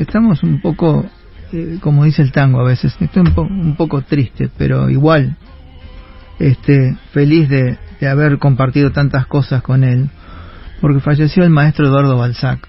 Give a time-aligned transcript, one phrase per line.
[0.00, 1.06] estamos un poco,
[1.52, 5.36] eh, como dice el tango a veces, estoy un, po- un poco triste, pero igual,
[6.38, 7.78] este, feliz de,
[8.08, 10.08] haber compartido tantas cosas con él,
[10.80, 12.66] porque falleció el maestro Eduardo Balzac,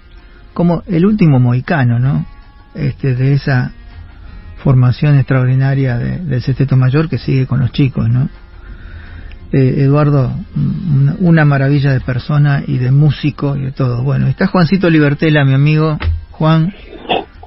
[0.52, 2.26] como el último moicano, ¿no?
[2.74, 3.72] Este, de esa
[4.62, 8.28] formación extraordinaria de- del sexteto mayor que sigue con los chicos, ¿no?
[9.52, 14.02] Eh, Eduardo, una, una maravilla de persona y de músico y de todo.
[14.02, 15.98] Bueno, está Juancito Libertela, mi amigo.
[16.30, 16.72] Juan,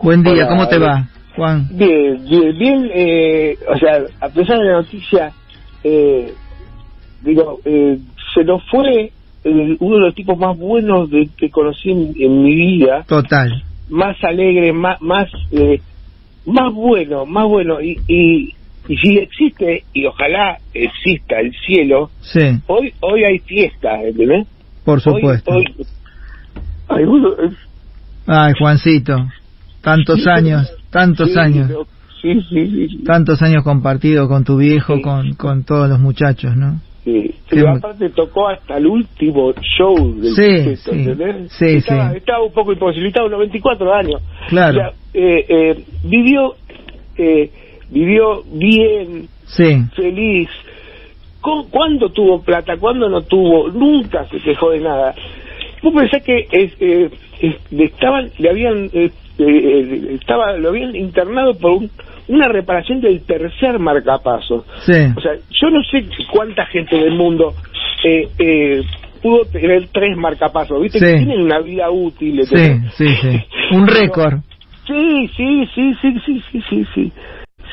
[0.06, 1.08] buen día, Hola, ¿cómo te va?
[1.36, 5.32] Juan, Bien, bien, bien, eh, o sea, a pesar de la noticia,
[5.84, 6.32] eh,
[7.24, 7.98] digo, eh,
[8.34, 9.12] se nos fue
[9.80, 13.64] uno de los tipos más buenos de, que conocí en, en mi vida, total.
[13.90, 15.82] más alegre, más, más, eh,
[16.46, 18.54] más bueno, más bueno, y, y,
[18.88, 24.46] y si existe, y ojalá exista el cielo, Sí, hoy, hoy hay fiesta, ¿entendés?
[24.84, 25.52] por supuesto.
[25.52, 25.66] Hoy,
[26.90, 27.30] hay uno,
[28.28, 29.28] Ay, Juancito,
[29.86, 31.88] tantos años, tantos sí, años, pero-
[32.22, 33.04] Sí, sí, sí, sí.
[33.04, 36.82] tantos años compartido con tu viejo, con, con todos los muchachos, ¿no?
[37.04, 41.52] Sí, pero aparte tocó hasta el último show del sí, ¿entendés?
[41.52, 42.18] sí, estaba, sí.
[42.18, 44.22] estaba un poco imposibilitado, 94 años.
[44.50, 44.72] Claro.
[44.72, 46.56] O sea, eh, eh, vivió,
[47.16, 47.52] eh,
[47.92, 49.28] vivió bien,
[49.96, 50.50] feliz.
[51.42, 52.76] ¿Cu- ¿Cuándo tuvo plata?
[52.78, 53.68] ¿Cuándo no tuvo?
[53.70, 55.14] Nunca se quejó de nada.
[55.84, 57.10] Vos pensás que es, eh,
[57.40, 61.92] es- le estaban, le habían, eh, eh, estaba, lo habían internado por un-
[62.28, 64.66] una reparación del tercer marcapaso.
[64.86, 67.56] sí, O sea, yo no sé cuánta gente del mundo
[68.04, 68.82] eh, eh,
[69.22, 71.00] pudo tener tres marcapasos, ¿viste?
[71.00, 71.06] Sí.
[71.06, 72.42] Que tienen una vida útil.
[72.46, 72.94] sí, ¿entendés?
[72.96, 73.76] sí, sí.
[73.76, 74.34] Un récord.
[74.88, 77.12] Sí, sí, sí, sí, sí, sí, sí, sí.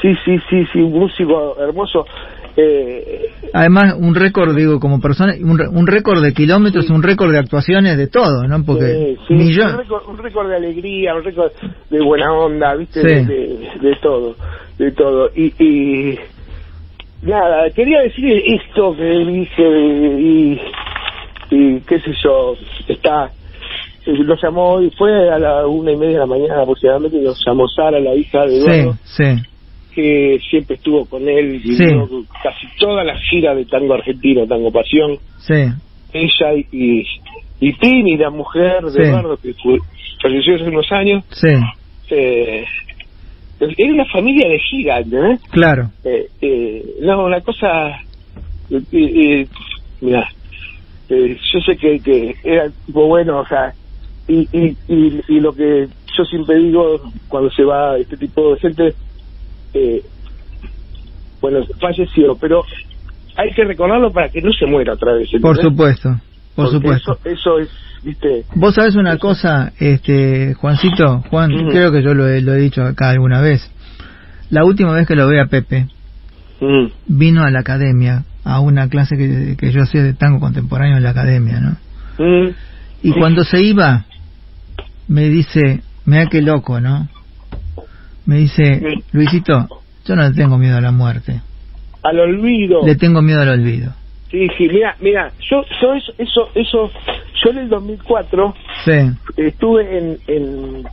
[0.01, 2.07] Sí, sí, sí, sí, un músico hermoso.
[2.57, 7.39] Eh, Además, un récord, digo, como persona, un, un récord de kilómetros, un récord de
[7.39, 8.65] actuaciones, de todo, ¿no?
[8.65, 11.53] Porque sí, sí, millón- un, récord, un récord de alegría, un récord
[11.91, 13.03] de buena onda, ¿viste?
[13.03, 14.37] De, de- de todo,
[14.79, 15.31] de todo.
[15.35, 16.19] Y, y
[17.23, 19.63] nada, quería decir esto que dije
[20.19, 20.61] y,
[21.51, 22.55] y qué sé yo,
[22.89, 23.27] está,
[24.07, 27.23] eh, lo llamó y fue a la una y media de la mañana aproximadamente, y
[27.25, 29.25] nos llamó Sara, la hija de Sí, Eduardo, sí,
[29.95, 31.85] que siempre estuvo con él, y Sí.
[32.43, 35.65] casi toda la gira de tango argentino, tango pasión, sí,
[36.13, 37.05] ella y,
[37.61, 39.09] y, Tini, la mujer de.
[39.09, 39.79] Eduardo, que fue-
[40.21, 41.49] falleció hace unos años, sí,
[42.11, 42.65] eh,
[43.59, 45.41] era una familia de gira, ¿entendés?
[45.51, 45.91] claro.
[46.05, 47.91] Eh, eh, no, una cosa,
[48.71, 49.47] eh, eh,
[50.01, 50.29] mira,
[51.09, 53.75] eh, yo sé que, que era tipo bueno, o sea,
[54.27, 58.61] y, y, y, y lo que yo siempre digo cuando se va este tipo de
[58.61, 58.95] gente,
[59.75, 60.03] eh,
[61.41, 62.65] bueno, falleció, pero
[63.37, 65.29] hay que recordarlo para que no se muera otra vez.
[65.31, 65.63] Por ¿entendés?
[65.63, 66.09] supuesto,
[66.55, 67.19] por Porque supuesto.
[67.25, 67.71] Eso, eso es,
[68.03, 72.59] viste, Vos sabés una cosa, este, Juancito, Juan, creo que yo lo he, lo he
[72.59, 73.69] dicho acá alguna vez.
[74.51, 75.89] La última vez que lo vi a Pepe,
[77.07, 81.03] vino a la academia, a una clase que, que yo hacía de tango contemporáneo en
[81.03, 81.77] la academia, ¿no?
[83.03, 84.05] Y cuando se iba,
[85.09, 87.09] me dice, mira qué loco, ¿no?
[88.25, 89.05] Me dice, Sí.
[89.13, 89.69] Luisito,
[90.05, 91.43] yo no le tengo miedo a la muerte,
[92.03, 92.81] al olvido.
[92.85, 93.95] le tengo miedo al olvido.
[94.31, 96.91] Sí, sí, mira, mira, yo, yo eso, eso, eso,
[97.45, 98.93] yo en el 2004 Sí,
[99.37, 100.85] estuve en, en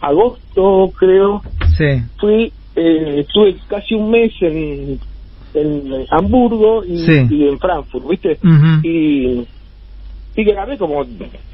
[0.00, 1.42] agosto, creo,
[1.78, 5.00] sí, fui, eh, estuve casi un mes en,
[5.54, 7.26] en Hamburgo y, Sí.
[7.30, 8.38] y en Frankfurt, ¿viste?
[8.42, 8.86] Ujú.
[8.86, 9.48] Y,
[10.34, 11.04] y grabé como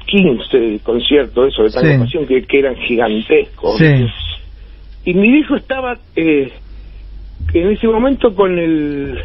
[0.07, 1.75] 15 conciertos, eso de Sí.
[1.79, 3.77] tanta pasión, que, que eran gigantescos.
[3.77, 3.85] sí,
[5.09, 6.51] Y mi hijo estaba eh,
[7.55, 9.17] en ese momento con el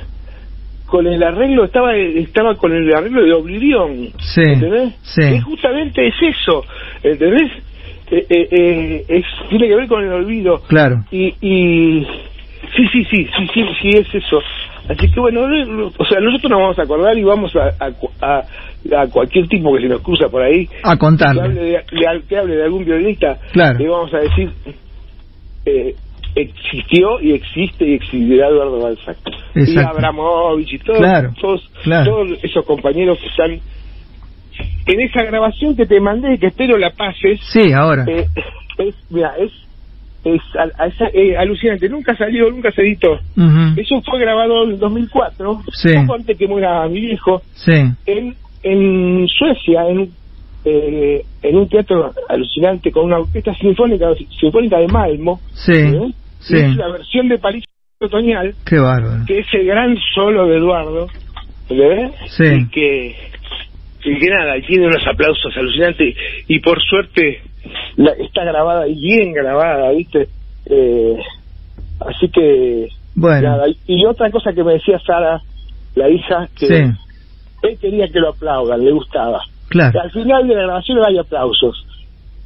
[0.86, 4.08] con el arreglo, estaba estaba con el arreglo de Oblivion.
[4.18, 4.94] sí, ¿Entendés?
[5.02, 6.64] sí, Que justamente es eso,
[7.02, 7.50] ¿entendés?
[8.10, 10.62] Eh, eh, eh, es, tiene que ver con el olvido.
[10.66, 12.06] claro, Y, y
[12.76, 14.40] sí, sí, sí, sí, sí, sí, es eso.
[14.88, 17.90] Así que bueno, no- o sea, nosotros nos vamos a acordar y vamos a, a,
[18.22, 22.24] a- a cualquier tipo que se nos cruza por ahí, a que hable contarle, de-
[22.26, 23.78] que hable de algún violinista, Claro.
[23.78, 24.50] le vamos a decir,
[25.66, 25.94] eh,
[26.34, 29.16] existió y existe y existirá Eduardo Balzac.
[29.54, 29.78] Y.
[29.78, 32.10] Abramovich y todos, Claro, todos, claro.
[32.10, 33.50] todos esos compañeros que están
[34.86, 38.26] en esa grabación que te mandé, que espero la pases, sí, ahora, eh,
[38.78, 39.50] es, mira, es,
[40.24, 43.18] es a- esa- eh, alucinante, nunca salió, nunca se editó.
[43.76, 45.90] Eso fue grabado en 2004, Sí.
[45.94, 47.72] poco antes que muera mi viejo, sí,
[48.06, 50.10] en, en Suecia, en,
[50.64, 54.06] eh, en un teatro alucinante con una orquesta sinfónica
[54.40, 55.40] sinfónica de Malmo.
[55.52, 56.12] sí, ¿eh?
[56.40, 57.64] sí, Es la versión de París
[58.00, 61.06] otoñal, qué bárbaro, que es el gran solo de Eduardo,
[61.68, 62.12] ¿entendés?
[62.28, 62.44] Sí.
[62.44, 63.16] Y que,
[64.04, 66.14] y que nada, y tiene unos aplausos alucinantes
[66.48, 67.42] y por suerte
[67.96, 70.28] la, está grabada y bien grabada, ¿viste?
[70.66, 71.16] Eh,
[72.00, 72.88] así que.
[73.14, 73.56] Bueno.
[73.86, 75.40] Y, otra cosa que me decía Sara,
[75.94, 76.92] la hija, que
[77.62, 79.40] él quería que lo aplaudan, le gustaba.
[79.74, 80.02] Claro.
[80.02, 81.84] al final de la grabación hay aplausos,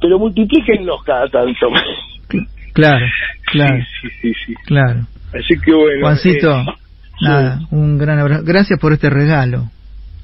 [0.01, 1.67] pero multiplíquenlos cada tanto.
[2.73, 3.05] Claro,
[3.51, 3.77] claro.
[4.01, 5.01] Sí, sí, sí, Claro.
[5.33, 6.01] Así que bueno.
[6.01, 6.65] Juancito, eh,
[7.21, 8.43] nada, un gran abrazo.
[8.45, 9.65] Gracias por este regalo.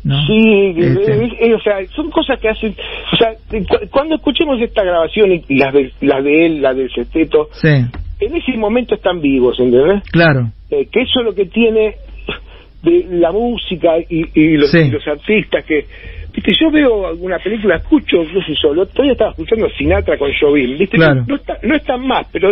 [0.04, 0.26] ¿no?
[0.26, 1.54] Sí, este.
[1.54, 2.76] o sea, son cosas que hacen.
[3.14, 3.34] O sea,
[3.92, 7.86] cuando escuchemos esta grabación y las de, las de él, las del Sesteto, sí.
[8.20, 10.02] en ese momento están vivos, ¿entendés?
[10.12, 10.50] Claro.
[10.72, 11.96] Eh, que eso es lo que tiene
[12.82, 15.86] de la música y, y, los, los artistas que
[16.36, 20.78] viste yo veo alguna película escucho no sé yo todavía estaba escuchando Sinatra con Jovin
[20.78, 21.24] viste claro.
[21.28, 22.50] no, está, no están más pero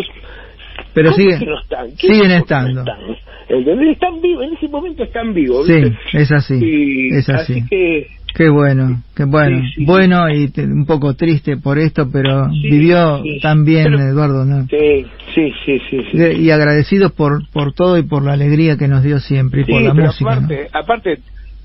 [0.93, 1.91] pero sigue, no están?
[1.91, 3.89] siguen estando están?
[3.89, 5.81] están vivos en ese momento están vivos sí
[6.13, 9.61] es así es así, así que Qué bueno, qué bueno.
[9.85, 14.65] Bueno y un poco triste por esto, pero vivió tan bien Eduardo, ¿no?
[14.65, 15.05] Sí,
[15.35, 15.79] sí, sí,
[16.11, 16.41] sí.
[16.41, 19.81] Y agradecidos por por todo y por la alegría que nos dio siempre y por
[19.83, 20.31] la música.
[20.33, 21.11] Aparte, aparte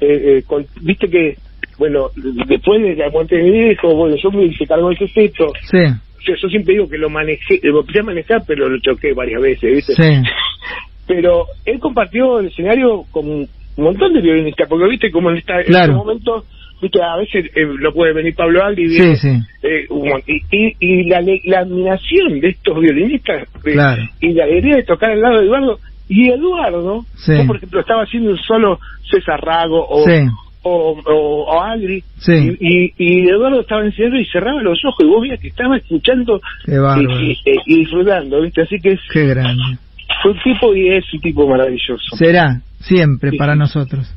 [0.01, 1.37] eh, eh, viste que,
[1.79, 5.09] bueno, después de la muerte de mi hijo, bueno, yo me hice cargo de ese
[5.09, 5.47] texto.
[5.71, 5.79] Sí.
[6.27, 9.41] Yo, yo, siempre digo que lo manejé, lo empecé a manejar, pero lo choqué varias
[9.41, 9.95] veces, ¿viste?
[9.95, 10.23] Sí.
[11.07, 15.63] Pero él compartió el escenario con un montón de violinistas, porque viste como en, esta,
[15.63, 15.85] claro.
[15.85, 16.45] en este momento
[16.81, 19.29] viste a veces eh, no puede venir Pablo Aldi y, sí, sí.
[19.63, 19.87] Eh,
[20.27, 24.03] y, y, la, la admiración de estos violinistas eh, claro.
[24.21, 25.79] y la alegría de tocar al lado de Eduardo
[26.09, 27.33] y Eduardo sí.
[27.37, 28.79] yo, por ejemplo estaba haciendo un solo
[29.11, 30.05] César Rago o
[30.63, 35.23] o, o, o, Agri y, y, Eduardo estaba enseñando y cerraba los ojos y vos
[35.23, 39.79] veías que estaba escuchando y, y, disfrutando viste así que es qué grande
[40.23, 44.15] fue un tipo y es un tipo maravilloso será siempre para nosotros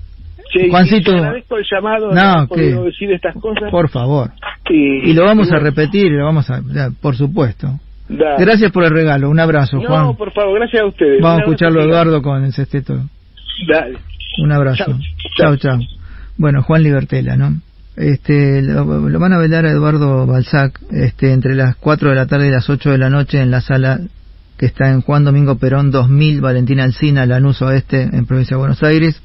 [0.54, 3.72] Sí, Juancito, agradezco el llamado, no, que, decir estas cosas.
[3.72, 4.32] Por favor.
[4.70, 7.68] Y, lo vamos a repetir, lo vamos a, ya, por supuesto.
[8.10, 8.36] Da.
[8.38, 10.16] Gracias por el regalo, un abrazo, no, Juan.
[10.18, 11.22] por favor, gracias a ustedes.
[11.22, 12.96] Vamos a escucharlo Eduardo con el sexteto.
[13.68, 13.98] Dale.
[14.40, 14.98] Un abrazo.
[15.38, 15.80] Chao, chao.
[16.42, 17.62] Bueno, Juan Libertela, ¿no?
[17.96, 22.26] Este, lo, lo, van a velar a Eduardo Balzac este, entre las 4 de la
[22.26, 24.00] tarde y las 8 de la noche en la sala
[24.58, 28.82] que está en Juan Domingo Perón 2000, Valentina Alcina, Lanús Oeste, en provincia de Buenos
[28.82, 29.22] Aires.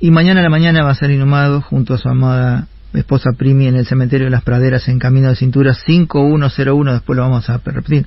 [0.00, 3.66] Y mañana a la mañana va a ser inhumado junto a su amada esposa Primi
[3.66, 7.58] en el cementerio de las Praderas en Camino de Cintura 5101, después lo vamos a
[7.58, 8.06] repetir.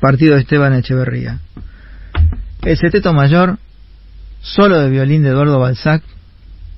[0.00, 1.38] Partido de Esteban Echeverría.
[2.60, 3.56] El seteto mayor,
[4.42, 6.02] solo de violín de Eduardo Balzac,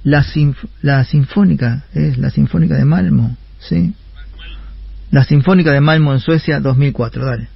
[0.06, 3.92] la, sinf la sinfónica, es la sinfónica de Malmo, ¿sí?
[5.10, 7.48] La sinfónica de Malmo en Suecia 2004, dale.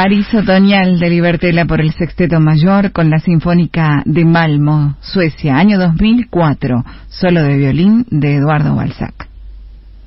[0.00, 5.76] París Otoñal de Libertela por el Sexteto Mayor con la Sinfónica de Malmo, Suecia, año
[5.76, 9.28] 2004, solo de violín de Eduardo Balzac.